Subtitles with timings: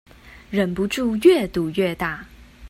[0.49, 2.25] 忍不住越賭越大